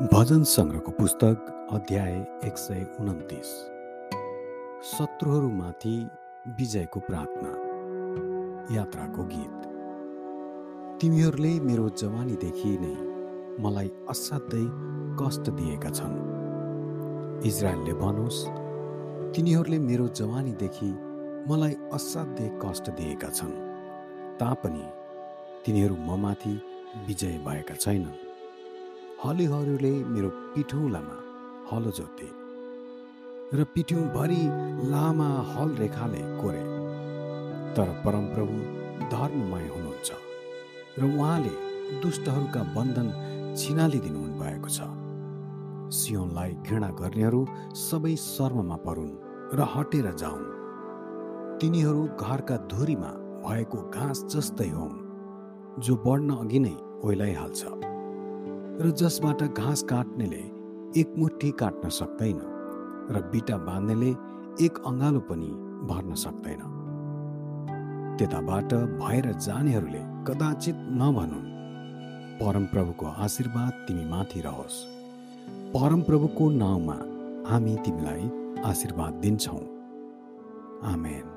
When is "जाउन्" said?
50.22-50.48